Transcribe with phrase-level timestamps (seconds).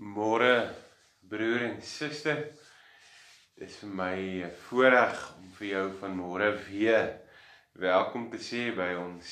[0.00, 0.72] Môre
[1.28, 2.38] broer en suster.
[3.52, 7.20] Dit is vir my 'n voorreg om vir jou vanmôre weer
[7.74, 9.26] welkom te sê by ons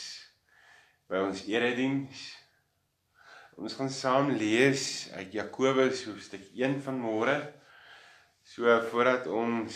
[1.09, 2.37] by ons erediens.
[3.57, 7.39] Ons gaan saam lees uit Jakobus hoofstuk 1 vanmôre.
[8.45, 9.73] So voordat ons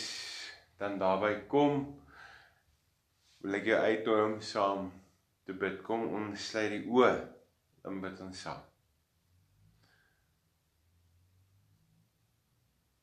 [0.79, 1.86] dan daarby kom,
[3.40, 4.93] wil ek jou uitnooi om saam
[5.46, 5.80] te bid.
[5.82, 7.14] Kom ons sluit die oë
[7.84, 8.71] en bid ons saam.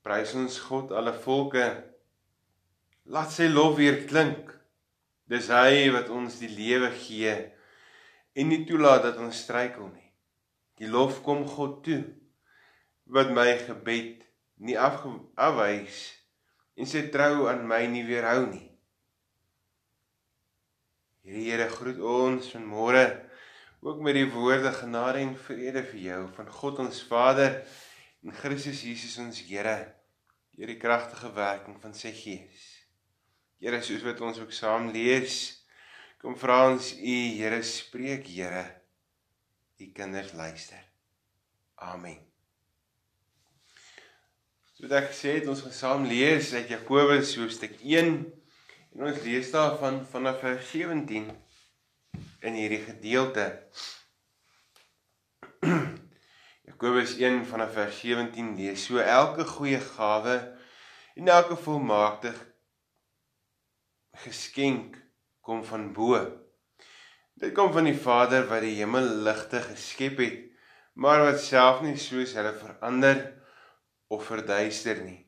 [0.09, 1.63] Prys ons God alle volke.
[3.13, 4.47] Laat sy lof weer klink.
[5.29, 7.35] Dis hy wat ons die lewe gee
[8.33, 10.07] en nie toelaat dat ons struikel nie.
[10.81, 11.99] Die lof kom God toe
[13.13, 14.25] wat my gebed
[14.65, 15.99] nie afwys
[16.73, 18.65] en sy trou aan my nie weerhou nie.
[21.21, 23.05] Hierdie Here groet ons vanmôre
[23.85, 27.61] ook met die woorde genade en vrede vir jou van God ons Vader
[28.25, 29.98] en Christus Jesus ons Here
[30.59, 32.63] deur die kragtige werking van sy Gees.
[33.63, 35.37] Here, soos wat ons ook saam lees,
[36.19, 38.65] kom vra ons U, Here, spreek, Here.
[39.79, 40.81] U kinders luister.
[41.79, 42.19] Amen.
[44.75, 49.55] Soos ek gesê het, ons gaan saam lees uit Jakobus hoofstuk 1 en ons lees
[49.55, 51.31] daarvan vanaf vers 17
[52.43, 53.47] in hierdie gedeelte.
[56.67, 60.39] Jakobus 1 vanaf vers 17 lees: So elke goeie gawe
[61.15, 62.33] en elke volmaakte
[64.25, 64.97] geskenk
[65.41, 66.19] kom van bo.
[67.39, 70.39] Dit kom van die Vader wat die hemelligte geskep het,
[70.99, 73.21] maar wat self nie soos hulle verander
[74.11, 75.21] of verduister nie.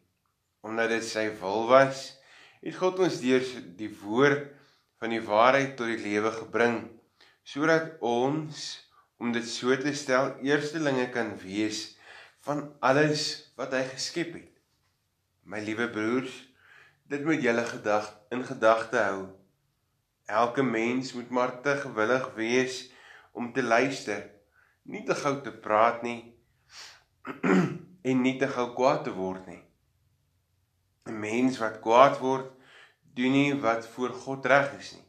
[0.67, 2.09] Omdat dit sy wil was,
[2.61, 3.45] het God ons deur
[3.79, 4.49] die woord
[5.01, 6.83] van die waarheid tot die lewe gebring,
[7.47, 8.67] sodat ons
[9.21, 11.95] om dit so te stel eerstelinge kan wees
[12.45, 14.50] van alles wat hy geskep het.
[15.43, 16.33] My liewe broers,
[17.09, 19.23] dit moet julle gedag in gedagte hou.
[20.25, 22.91] Elke mens moet maar te gewillig wees
[23.31, 24.29] om te luister,
[24.83, 26.19] nie te gou te praat nie
[28.09, 29.63] en nie te gou kwaad te word nie.
[31.09, 32.51] 'n Mens wat kwaad word,
[33.17, 35.07] doen nie wat voor God reg is nie.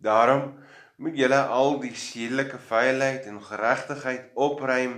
[0.00, 0.56] Daarom
[0.96, 4.96] moet julle al die sedelike veiligheid en geregtigheid opruim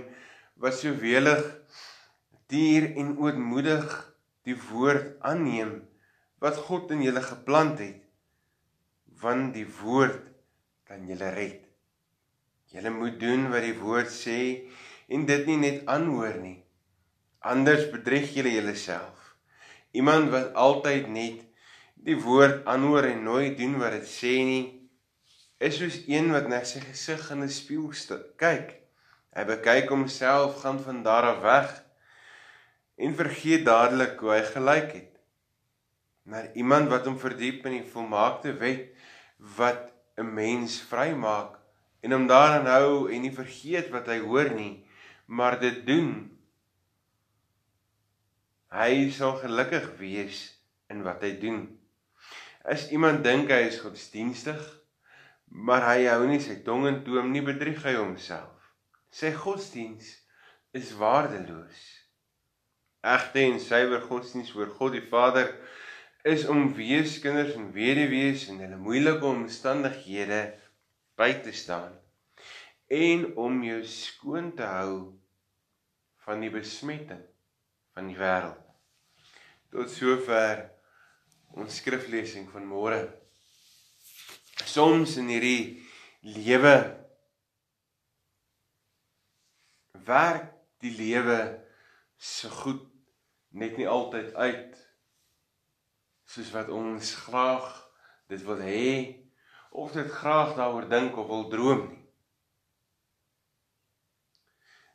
[0.55, 1.43] wat so welig
[2.53, 3.89] dier en ootmoedig
[4.45, 5.79] die woord aanneem
[6.43, 8.01] wat God in julle geplant het
[9.23, 10.19] want die woord
[10.89, 11.61] kan julle red.
[12.73, 14.39] Julle moet doen wat die woord sê
[15.07, 16.57] en dit nie net aanhoor nie.
[17.39, 19.33] Anders bedrieg julle julleself.
[19.95, 21.39] Iemand wat altyd net
[22.03, 24.63] die woord aanhoor en nooit doen wat dit sê nie,
[25.63, 27.93] is soos een wat na sy gesig in 'n spieël
[28.35, 28.75] kyk.
[29.33, 31.82] Hy bekyk homself, gaan van daar af weg
[32.95, 35.09] en vergeet dadelik hoe hy gelyk het.
[36.23, 38.93] Maar iemand wat hom verdiep in die volmaakte wet
[39.57, 41.59] wat 'n mens vrymaak
[42.01, 44.85] en hom daaraan hou en nie vergeet wat hy hoor nie,
[45.25, 46.37] maar dit doen.
[48.73, 51.79] Hy sal gelukkig wees in wat hy doen.
[52.63, 54.61] As iemand dink hy is godsdienstig,
[55.45, 58.71] maar hy hou nie sy tong in toom nie bedrieg hy homself.
[59.13, 60.07] Sy godsdiens
[60.73, 62.02] is waardeloos.
[63.03, 65.49] Egte en suiwer godsdiens voor God die Vader
[66.23, 70.39] is om weeskinders en weduwees in hulle moeilike omstandighede
[71.19, 71.91] by te staan
[72.93, 74.95] en om jou skoon te hou
[76.23, 77.19] van die besmetting
[77.93, 78.61] van die wêreld.
[79.73, 80.63] Tot sover
[81.59, 83.01] ons skriflesing van môre
[84.63, 85.83] soms in hierdie
[86.23, 86.77] lewe
[90.07, 90.49] werk
[90.79, 91.37] die lewe
[92.17, 92.92] so goed
[93.53, 94.79] net nie altyd uit
[96.33, 97.67] soos wat ons graag
[98.31, 98.93] dit wil hê
[99.73, 102.01] of dit graag daaroor dink of wil droom nie.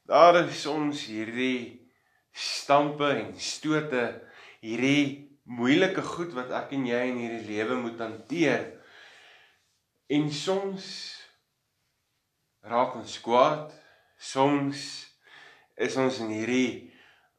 [0.08, 1.90] Daar is soms hierdie
[2.32, 4.04] stampe en stote,
[4.64, 8.78] hierdie moeilike goed wat ek en jy in hierdie lewe moet hanteer
[10.08, 10.84] En soms
[12.64, 13.74] raak ons kwaad.
[14.16, 14.84] Soms
[15.76, 16.88] is ons in hierdie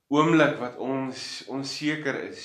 [0.09, 2.43] oomblik wat ons onseker is.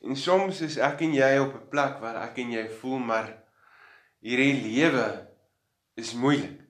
[0.00, 3.28] En soms is ek en jy op 'n plek waar ek en jy voel maar
[4.20, 5.28] hierdie lewe
[5.96, 6.60] is moeilik.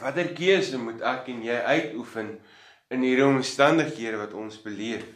[0.00, 2.40] Watter keuse moet ek en jy uitoefen
[2.90, 5.06] in hierdie omstandighede wat ons beleef?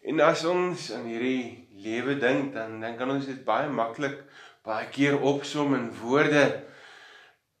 [0.00, 4.22] En as ons aan hierdie lewe dink dan dan kan ons dit baie maklik
[4.64, 6.64] baie keer opsom in woorde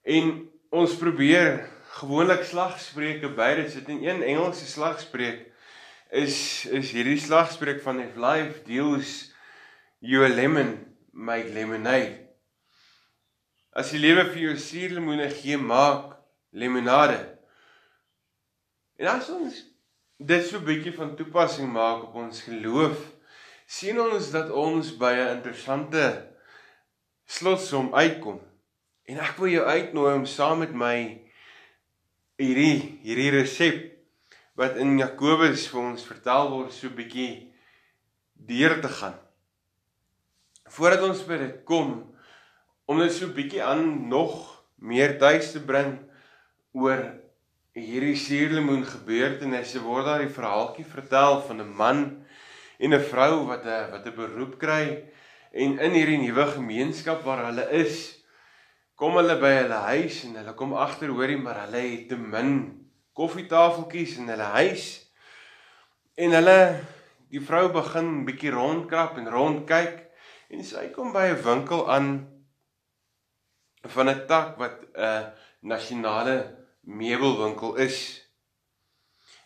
[0.04, 0.32] en
[0.70, 1.66] ons probeer
[1.98, 5.46] gewoonlik slagspreuke by dit sit in een Engelse slagspreuk
[6.10, 9.30] is is hierdie slagspreuk van if life deals
[9.98, 10.78] you a lemon
[11.12, 12.18] make lemonade.
[13.72, 16.16] As die lewe vir jou suurlemoene gee, maak
[16.50, 17.18] limonade.
[18.98, 19.60] En as ons
[20.18, 22.98] dit so 'n bietjie van toepassing maak op ons geloof,
[23.66, 26.34] sien ons dat ons by 'n interessante
[27.26, 28.40] slotsom uitkom.
[29.06, 31.29] En ek wil jou uitnooi om saam met my
[32.40, 33.80] hierdie hierdie resep
[34.56, 37.52] wat in Jakobus vir ons vertel word so 'n bietjie
[38.34, 39.16] deur te gaan.
[40.68, 42.14] Voordat ons by dit kom
[42.86, 45.98] om dit so 'n bietjie aan nog meer tuis te bring
[46.72, 47.20] oor
[47.74, 51.98] hierdie suurlemoen gebeurtenisse word daar die verhaaltjie vertel van 'n man
[52.78, 55.04] en 'n vrou wat 'n wat 'n beroep kry
[55.52, 58.19] en in hierdie nuwe gemeenskap waar hulle is
[59.00, 62.58] kom hulle by hulle huis en hulle kom agter hoorie maar hulle het te min
[63.16, 64.88] koffietafeltjies in hulle huis
[66.20, 66.60] en hulle
[67.32, 70.02] die vrou begin bietjie rondkrap en rondkyk
[70.52, 72.10] en sy kom by 'n winkel aan
[73.94, 76.36] van 'n tak wat 'n nasionale
[76.80, 78.20] meubelwinkel is.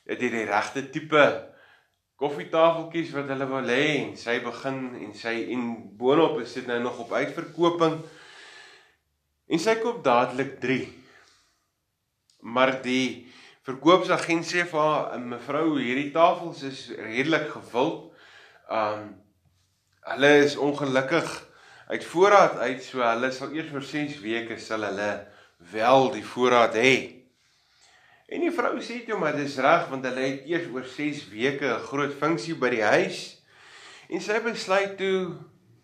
[0.05, 1.25] Dit het die regte tipe
[2.17, 5.63] koffietafeltjies wat hulle wil hê en sy begin en sy en
[5.99, 8.03] boonop is dit nou nog op uitverkoping.
[9.47, 10.85] En sy koop dadelik 3.
[12.49, 13.27] Maar die
[13.65, 17.93] verkoopsagent sê vir haar mevrou hierdie tafels is redelik gevul.
[18.69, 19.11] Um
[20.05, 21.29] hulle is ongelukkig
[21.89, 25.11] uit voorraad uit so hulle sal eers vir 6 weke sal hulle
[25.73, 26.95] wel die voorraad hê.
[28.29, 31.69] En die vrou sê toe maar dis reg want hulle het eers oor 6 weke
[31.69, 33.21] 'n groot funksie by die huis.
[34.09, 35.37] En sy besluit toe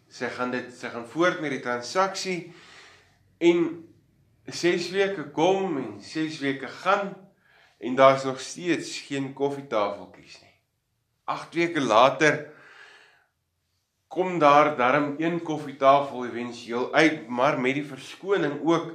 [0.09, 2.53] sy gaan dit sy gaan voort met die transaksie
[3.41, 3.61] en
[4.45, 7.15] 6 weke kom en 6 weke gaan
[7.79, 10.57] en daar's nog steeds geen koffietafeltjies nie.
[11.25, 12.53] 8 weke later
[14.09, 18.93] kom daar darm een koffietafel éventueel uit, maar met die verskoning ook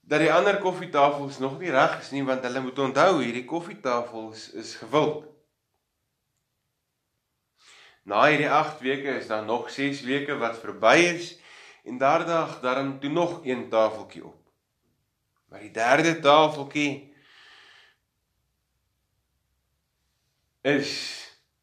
[0.00, 4.50] dat die ander koffietafels nog nie reg is nie want hulle moet onthou hierdie koffietafels
[4.52, 5.26] is gewild.
[8.06, 11.34] Na hierdie 8 weke is daar nog 6 weke wat verby is
[11.86, 14.42] en daardag darm toe nog een tafeltjie op.
[15.48, 17.14] Maar die derde tafeltjie
[20.60, 20.90] is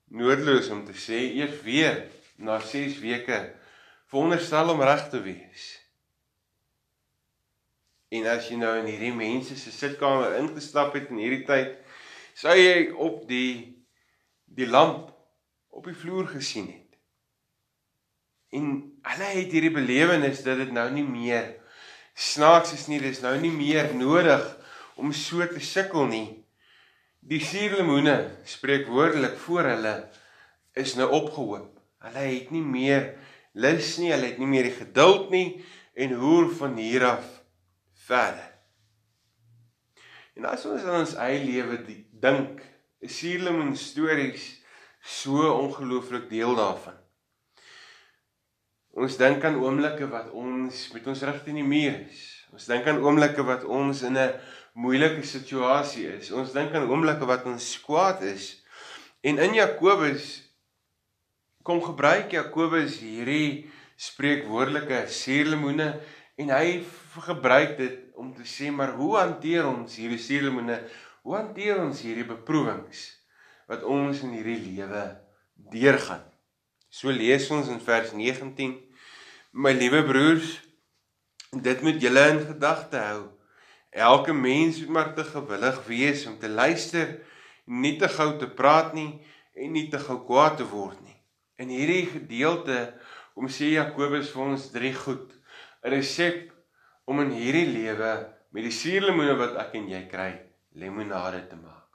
[0.07, 2.05] noodloos om te sê eers weer
[2.35, 3.39] na 6 weke
[4.07, 5.65] veronderstel om reg te wees.
[8.13, 11.75] En as jy nou in hierdie mense se sitkamer ingestap het in hierdie tyd,
[12.37, 13.73] sou jy op die
[14.53, 15.09] die lamp
[15.73, 16.99] op die vloer gesien het.
[18.53, 21.51] En hulle het hierdie belewenis dat dit nou nie meer
[22.13, 24.43] snaaks is nie, dis nou nie meer nodig
[24.99, 26.27] om so te sukkel nie.
[27.23, 28.17] Die suurlemoene
[28.47, 29.93] spreek woordelik voor hulle
[30.79, 31.69] is nou opgehoop.
[32.03, 33.13] Hulle het nie meer
[33.53, 35.47] lus nie, hulle het nie meer die geduld nie
[35.93, 37.27] en hoor van hier af
[38.07, 38.49] verder.
[40.33, 41.79] En as ons aan ons eie lewe
[42.23, 42.61] dink,
[43.03, 44.47] is suurlemoen stories
[45.03, 47.02] so ongelooflik deel daarvan.
[48.93, 52.19] Ons dink aan oomblikke wat ons met ons rug teen die muur is.
[52.53, 54.33] Ons dink aan oomblikke wat ons in 'n
[54.77, 56.31] moeilike situasie is.
[56.31, 58.63] Ons dink aan oomblikke wat ons kwaad is.
[59.23, 60.43] En in Jakobus
[61.63, 65.99] kom gebruik Jakobus hierdie spreekwoordelike suurlemoene
[66.37, 66.83] en hy
[67.29, 70.81] gebruik dit om te sê maar hoe hanteer ons hierdie suurlemoene?
[71.23, 73.07] Hoe hanteer ons hierdie beproewings
[73.67, 75.03] wat ons in hierdie lewe
[75.55, 76.32] deurgaan?
[76.93, 78.75] So lees ons in vers 19:
[79.57, 80.59] My liewe broers,
[81.49, 83.23] dit moet julle in gedagte hou
[83.93, 87.19] Elke mens moet maar te gewillig wees om te luister,
[87.65, 89.21] nie te gou te praat nie
[89.53, 91.17] en nie te gou kwaad te word nie.
[91.61, 92.95] In hierdie gedeelte
[93.37, 95.29] kom sê Jakobus vir ons drie goed,
[95.85, 96.49] 'n resep
[97.05, 98.13] om in hierdie lewe
[98.49, 100.41] met die suurlemoene wat ek en jy kry,
[100.73, 101.89] lemonade te maak.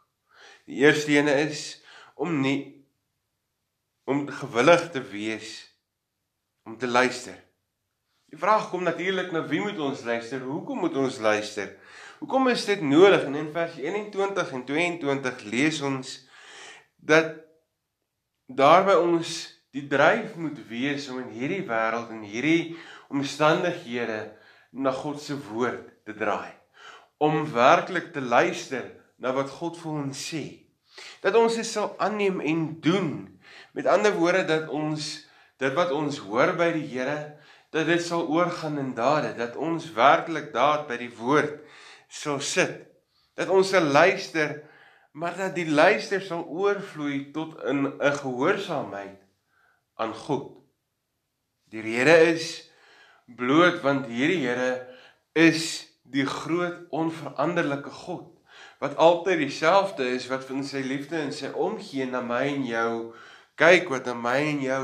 [0.66, 1.82] Die eerste ene is
[2.14, 2.77] om nie
[4.08, 5.50] om gewillig te wees
[6.64, 7.36] om te luister.
[8.28, 10.40] Die vraag kom natuurlik na wie moet ons luister?
[10.44, 11.74] Hoekom moet ons luister?
[12.20, 13.24] Hoekom is dit nodig?
[13.28, 16.14] En in vers 21 en 22 lees ons
[16.96, 17.36] dat
[18.48, 19.34] daarby ons
[19.76, 22.76] die dryf moet wees om in hierdie wêreld en hierdie
[23.12, 24.20] omstandighede
[24.72, 26.52] na God se woord te draai.
[27.20, 28.88] Om werklik te luister
[29.20, 30.44] na wat God vir ons sê.
[31.20, 33.10] Dat ons dit sal aanneem en doen.
[33.72, 35.28] Met ander woorde dat ons
[35.58, 37.36] dit wat ons hoor by die Here,
[37.74, 41.58] dat dit sal oorgaan in dade, dat ons werklik daad by die woord
[42.08, 42.86] sal sit.
[43.36, 44.62] Dat ons sal luister,
[45.12, 49.18] maar dat die luister sal oorvloei tot in 'n gehoorsaamheid
[49.96, 50.56] aan God.
[51.68, 52.70] Die rede is
[53.26, 54.86] bloot want hierdie Here
[55.32, 58.34] is die groot onveranderlike God
[58.78, 62.92] wat altyd dieselfde is wat van sy liefde en sy omgee na my en jou
[63.58, 64.82] kyk wat na my en jou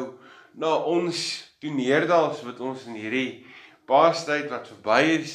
[0.59, 1.19] na ons
[1.63, 3.45] toeneerdals wat ons in hierdie
[3.89, 5.35] paastyd wat verby is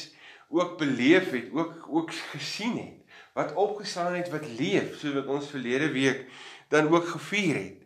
[0.50, 5.52] ook beleef het ook ook gesien het wat opgestaan het wat leef soos wat ons
[5.52, 6.26] verlede week
[6.72, 7.78] dan ook gevier het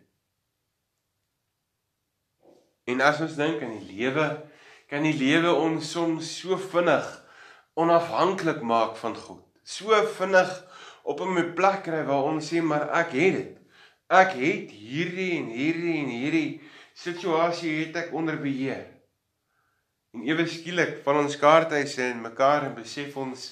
[2.91, 4.27] en as ons dink aan die lewe
[4.91, 7.07] kan die lewe ons soms so vinnig
[7.73, 10.51] onafhanklik maak van God so vinnig
[11.03, 13.64] op 'n plek kry waar ons sê maar ek het dit.
[14.07, 16.61] Ek het hierdie en hierdie en hierdie
[16.93, 18.85] situasie het ek onder beheer.
[20.13, 23.49] En ewe skielik van ons kaarthuise en mekaar en besef ons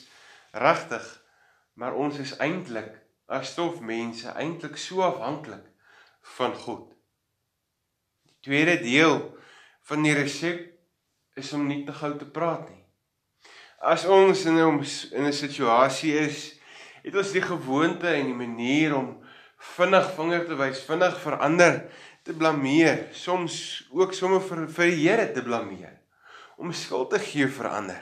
[0.54, 1.04] regtig
[1.74, 2.92] maar ons is eintlik
[3.26, 5.66] as stofmense eintlik so afhanklik
[6.38, 6.92] van God.
[8.22, 9.18] Die tweede deel
[9.90, 10.70] van die resep
[11.40, 12.84] is om nie te gou te praat nie.
[13.82, 14.86] As ons in 'n
[15.18, 16.60] in 'n situasie is,
[17.04, 19.23] het ons die gewoonte en die manier om
[19.74, 21.80] vinnig vinger te wys, vinnig verander
[22.24, 23.56] te blameer, soms
[23.92, 25.98] ook sommer vir vir die Here te blameer,
[26.58, 28.02] om skuld te gee vir ander.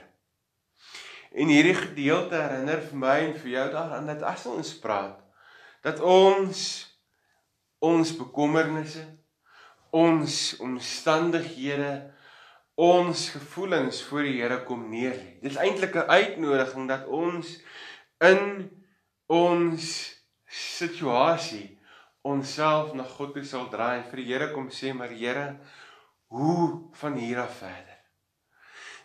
[1.31, 5.17] En hierdie gedeelte herinner vir my en vir jou daaraan dat as ons praat,
[5.85, 6.63] dat ons
[7.81, 9.01] ons bekommernisse,
[9.95, 12.11] ons omstandighede
[12.81, 15.31] ons gevoelens voor die Here kom neer lê.
[15.41, 17.59] Dis eintlik 'n uitnodiging dat ons
[18.19, 18.69] in
[19.27, 19.87] ons
[20.51, 21.79] situasie
[22.27, 25.55] onsself na God toe sal draai en vir die Here kom sê, maar Here,
[26.31, 27.97] hoe van hier af verder?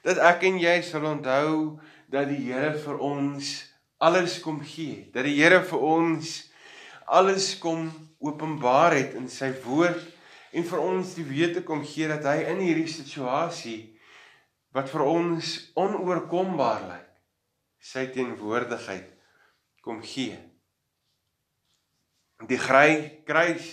[0.06, 1.78] Dat ek en jy sal onthou
[2.12, 3.54] dat die Here vir ons
[4.02, 6.36] alles kom gee, dat die Here vir ons
[7.06, 7.88] alles kom
[8.18, 10.02] openbaar het in sy woord
[10.56, 13.78] en vir ons die wete kom gee dat hy in hierdie situasie
[14.76, 17.04] wat vir ons onoorkombaar lyk
[17.86, 19.12] sy teenwoordigheid
[19.84, 20.34] kom gee.
[22.44, 23.68] Die gry kruis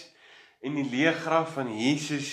[0.64, 2.30] en die leë graf van Jesus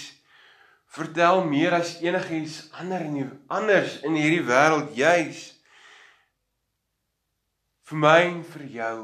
[0.90, 5.42] vertel meer as enigiets ander in die, anders in hierdie wêreld juis
[7.90, 8.96] vir my en vir jou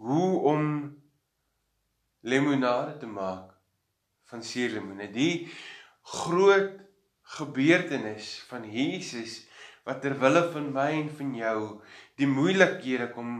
[0.00, 0.64] hoe om
[2.24, 3.52] lemonade te maak
[4.32, 5.10] van suurlemoene.
[5.12, 5.46] Die
[6.24, 6.80] groot
[7.36, 9.42] gebeurtenis van Jesus
[9.84, 11.58] wat ter wille van my en van jou
[12.20, 13.36] die moeilikhede kom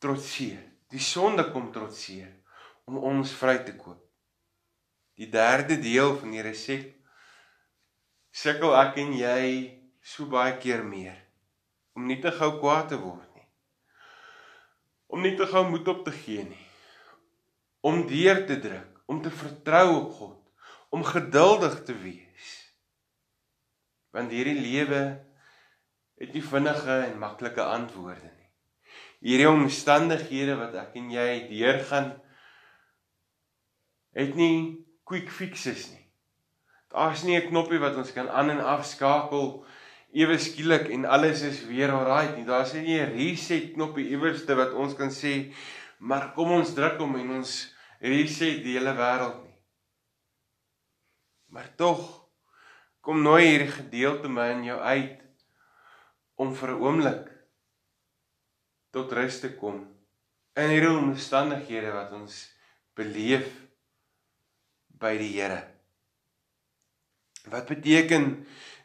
[0.00, 0.71] trotseer.
[0.92, 2.30] Die sonde kom trotseer
[2.88, 4.00] om ons vry te koop.
[5.16, 6.90] Die derde deel van die resep
[8.32, 9.42] sukkel ek en jy
[10.12, 11.18] so baie keer meer
[11.96, 13.48] om nie te gou kwaad te word nie.
[15.12, 16.66] Om nie te gou moed op te gee nie.
[17.84, 20.38] Om deur te druk om te vertrou op God,
[20.88, 22.52] om geduldig te wees.
[24.12, 25.02] Want hierdie lewe
[26.20, 28.41] het nie vinnige en maklike antwoorde nie.
[29.22, 32.12] Hierdie omstandighede wat ek en jy deurgaan
[34.18, 36.06] het nie quick fixes nie.
[36.92, 39.64] Daar's nie 'n knoppie wat ons kan aan en af skakel
[40.12, 42.44] ewe skielik en alles is weer alright nie.
[42.44, 45.54] Daar's nie 'n reset knoppie iewerste wat ons kan sê
[45.98, 49.58] maar kom ons druk hom en ons reset die hele wêreld nie.
[51.46, 52.28] Maar tog
[53.00, 55.20] kom nooi hierdie gedeelte my in jou uit
[56.34, 57.31] om vir 'n oomblik
[58.92, 59.82] tot rus te kom
[60.60, 62.42] in hierdie omstandighede wat ons
[62.98, 63.48] beleef
[65.00, 65.62] by die Here.
[67.50, 68.28] Wat beteken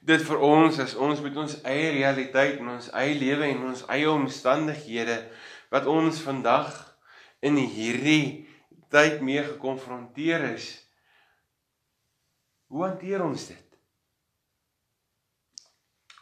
[0.08, 3.84] dit vir ons as ons met ons eie realiteit en ons eie lewe en ons
[3.92, 5.20] eie omstandighede
[5.74, 6.72] wat ons vandag
[7.44, 8.48] in hierdie
[8.90, 10.72] tyd mee gekonfronteer is.
[12.72, 13.64] Hoe hanteer ons dit?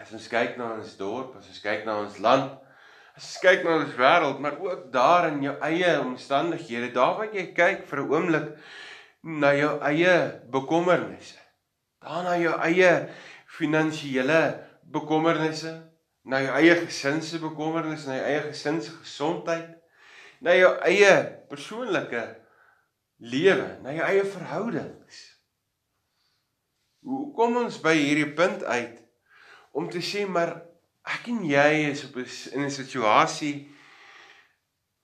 [0.01, 2.51] As ons kyk na ons dorp, as ons kyk na ons land,
[3.15, 7.31] as ons kyk na ons wêreld, maar ook daar in jou eie omstandighede, daar waar
[7.31, 8.47] jy kyk vir 'n oomblik
[9.23, 10.15] na jou eie
[10.51, 11.39] bekommernisse,
[12.03, 13.09] daar na jou eie
[13.47, 14.41] finansiële
[14.91, 15.71] bekommernisse,
[16.25, 19.69] na jou eie gesin se bekommernisse, na jou eie gesin se gesondheid,
[20.41, 21.13] na jou eie
[21.49, 22.35] persoonlike
[23.17, 25.23] lewe, na jou eie verhoudings.
[27.05, 28.99] Hoe kom ons by hierdie punt uit
[29.71, 30.74] om te sê maar
[31.05, 33.55] ek en jy is op 'n in 'n situasie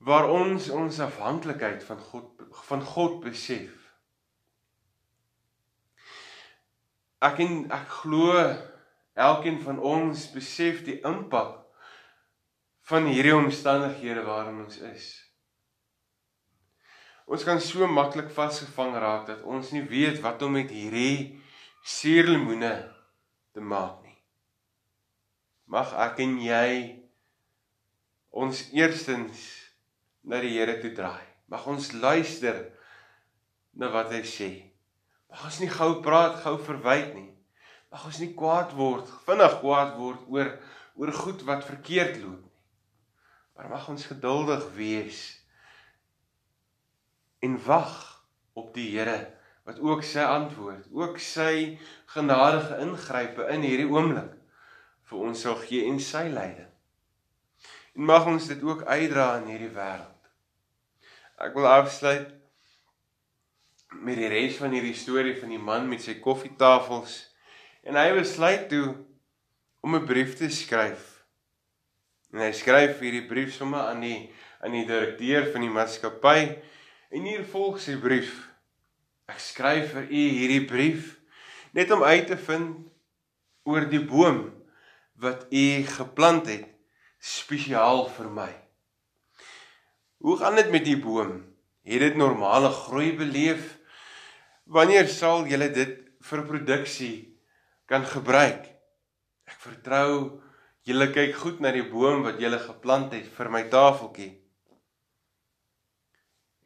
[0.01, 2.27] waar ons ons afhanklikheid van God
[2.67, 3.71] van God besef.
[7.21, 8.33] Ek en ek glo
[9.13, 11.59] elkeen van ons besef die impak
[12.89, 15.05] van hierdie omstandighede waarin ons is.
[17.31, 21.39] Ons kan so maklik vasgevang raak dat ons nie weet wat om met hierdie
[21.83, 22.73] suurlemoene
[23.53, 24.00] te maak.
[25.71, 26.71] Mag ek en jy
[28.35, 29.39] ons eerstens
[30.27, 31.23] na die Here toe draai.
[31.47, 32.57] Mag ons luister
[33.79, 34.49] na wat hy sê.
[35.31, 37.29] Mag ons nie gou praat, gou verwyd nie.
[37.91, 40.51] Mag ons nie kwaad word, vinnig kwaad word oor
[40.99, 42.55] oor goed wat verkeerd loop nie.
[43.55, 45.21] Maar mag ons geduldig wees
[47.39, 47.95] en wag
[48.59, 49.21] op die Here
[49.63, 51.79] wat ook sy antwoord, ook sy
[52.11, 54.40] genadige ingrype in hierdie oomblik
[55.11, 56.69] vir ons sal gee en sy leiding.
[57.99, 60.29] En mag ons dit ook uitdra in hierdie wêreld.
[61.43, 62.29] Ek wil afsluit
[63.99, 67.17] met die res van hierdie storie van die man met sy koffietafels
[67.83, 68.93] en hy besluit toe
[69.83, 71.25] om 'n brief te skryf.
[72.31, 76.55] En hy skryf hierdie brief sommer aan die aan die direkteur van die maatskappy
[77.11, 78.47] en hier volg sy brief.
[79.27, 81.19] Ek skryf vir u hierdie brief
[81.73, 82.87] net om uit te vind
[83.63, 84.60] oor die boom
[85.21, 86.65] wat u geplant het
[87.21, 88.49] spesiaal vir my.
[90.21, 91.43] Hoe gaan dit met die boom?
[91.85, 93.77] Het dit normale groei beleef?
[94.65, 97.15] Wanneer sal julle dit vir produksie
[97.89, 98.65] kan gebruik?
[99.45, 100.41] Ek vertrou
[100.89, 104.33] julle kyk goed na die boom wat julle geplant het vir my tafeltjie.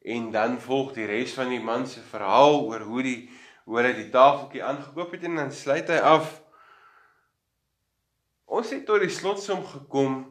[0.05, 3.19] En dan volg die res van die man se verhaal oor hoe die
[3.65, 6.44] hoe hy die tafeltjie aangekoop het en dan sluit hy af.
[8.55, 10.21] Ons het tot die slotsom gekom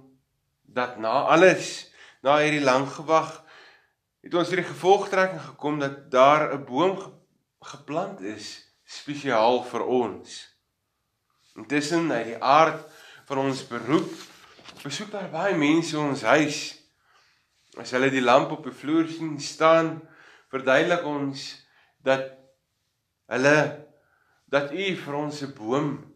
[0.64, 1.90] dat na alles,
[2.24, 3.34] na hierdie lang gewag,
[4.24, 6.94] het ons hierdie gevolgtrekking gekom dat daar 'n boom
[7.60, 10.30] geplant is spesiaal vir ons.
[11.56, 12.80] Intussen uit die aard
[13.28, 14.08] van ons beroep
[14.82, 16.80] besoek daar baie mense ons huis.
[17.76, 20.00] As hulle die lamp op die vloer sien staan,
[20.48, 21.66] verduidelik ons
[22.00, 22.32] dat
[23.26, 23.84] hulle
[24.46, 26.13] dat u vir ons 'n boom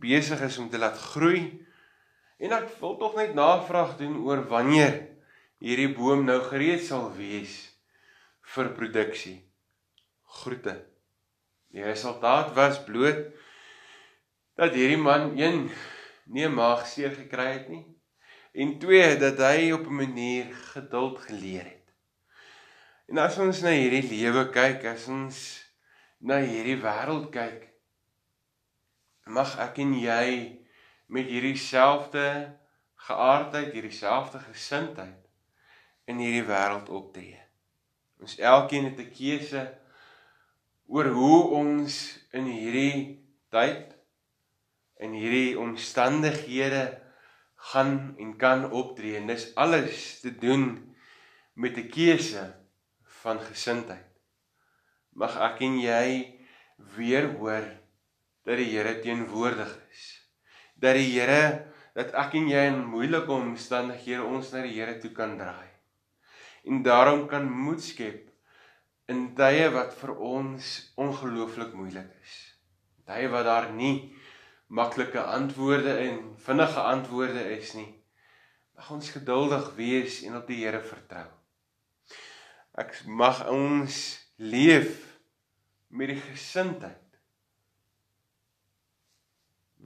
[0.00, 1.42] besig is om te laat groei.
[2.38, 5.00] En ek wil tog net navraag doen oor wanneer
[5.62, 7.54] hierdie boom nou gereed sal wees
[8.54, 9.38] vir produksie
[10.42, 10.76] groete.
[11.72, 13.24] Die resultaat was bloot
[14.56, 15.66] dat hierdie man een
[16.32, 17.84] nie maagseer gekry het nie
[18.56, 21.86] en twee dat hy op 'n manier geduld geleer het.
[23.06, 25.36] En as ons na hierdie lewe kyk, as ons
[26.18, 27.68] na hierdie wêreld kyk,
[29.26, 30.28] mag ek en jy
[31.10, 32.26] met hierdie selfde
[33.06, 35.26] geaardheid, hierdie selfde gesindheid
[36.06, 37.40] in hierdie wêreld optree.
[38.22, 39.62] Ons elkeen het 'n keuse
[40.86, 41.94] oor hoe ons
[42.32, 43.18] in hierdie
[43.50, 43.96] tyd
[44.96, 46.84] in hierdie omstandighede
[47.72, 49.16] gaan en kan optree.
[49.16, 50.94] En dis alles te doen
[51.52, 52.54] met 'n keuse
[53.02, 54.06] van gesindheid.
[55.12, 56.38] Mag ek en jy
[56.96, 57.66] weer hoor
[58.46, 60.04] dat die Here teenwoordig is.
[60.78, 65.10] Dat die Here dat ek en jy in moeilike omstandighede ons na die Here toe
[65.16, 65.70] kan draai.
[66.66, 68.28] En daarom kan moed skep
[69.10, 72.36] in tye wat vir ons ongelooflik moeilik is.
[73.06, 74.12] Tye wat daar nie
[74.66, 77.90] maklike antwoorde en vinnige antwoorde is nie.
[78.76, 81.26] Mag ons geduldig wees en op die Here vertrou.
[82.76, 83.98] Ek mag ons
[84.36, 85.00] leef
[85.88, 87.05] met die gesindheid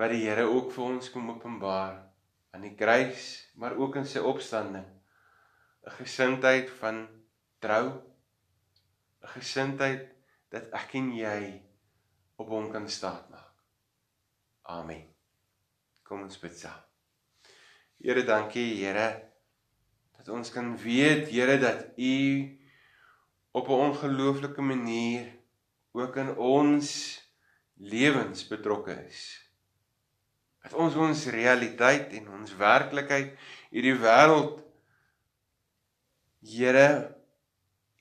[0.00, 1.98] wat die Here ook vir ons kom openbaar
[2.56, 4.86] aan die kruis, maar ook in sy opstanding.
[5.84, 7.04] 'n Gesindheid van
[7.60, 8.00] trou
[9.20, 10.08] 'n gesindheid
[10.48, 11.62] dat ek en jy
[12.40, 13.52] op hom kan staat maak.
[14.62, 15.04] Amen.
[16.02, 16.80] Kom ons bid saam.
[18.00, 19.28] Here, dankie Here
[20.16, 22.16] dat ons kan weet Here dat U
[23.52, 25.28] op 'n ongelooflike manier
[25.92, 27.20] ook in ons
[27.76, 29.49] lewens betrokke is.
[30.64, 33.36] Dat ons ons realiteit en ons werklikheid
[33.70, 34.58] hierdie wêreld
[36.40, 37.16] Here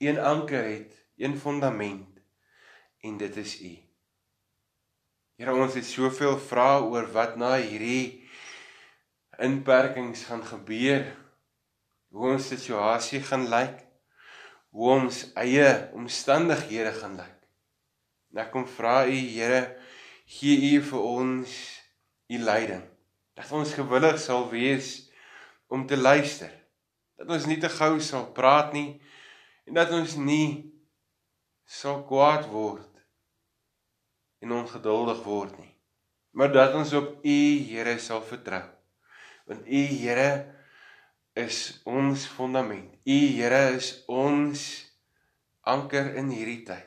[0.00, 2.22] een anker het een fundament
[3.04, 3.72] en dit is U.
[5.36, 8.20] Here ons het soveel vrae oor wat na hierdie
[9.40, 11.04] inperkings gaan gebeur.
[12.12, 13.78] Hoe ons situasie gaan lyk.
[14.72, 17.36] Hoe ons eie omstandighede gaan lyk.
[18.32, 19.62] En ek kom vra U Here,
[20.30, 21.54] gee U vir ons
[22.30, 22.82] U leiding.
[23.34, 25.10] Dat ons gewillig sal wees
[25.70, 26.52] om te luister.
[27.18, 29.00] Dat ons nie te gou sal praat nie
[29.68, 30.70] en dat ons nie
[31.70, 32.88] sal kwaad word
[34.40, 35.74] en ongeduldig word nie.
[36.34, 37.38] Maar dat ons op U
[37.70, 38.62] Here sal vertrou.
[39.50, 40.30] Want U Here
[41.38, 42.94] is ons fondament.
[43.04, 44.64] U Here is ons
[45.66, 46.86] anker in hierdie tyd.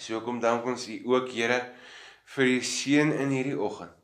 [0.00, 1.60] So kom dank ons U ook Here
[2.34, 3.96] vir U seën in hierdie oggend.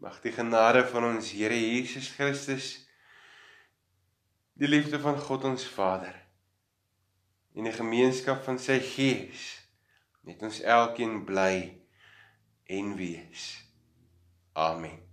[0.00, 2.70] Mag die genade van ons Here Jesus Christus
[4.60, 6.16] die liefde van God ons Vader
[7.56, 9.44] en die gemeenskap van sy Gees
[10.24, 11.54] met ons elkeen bly
[12.70, 13.52] en wees.
[14.52, 15.09] Amen.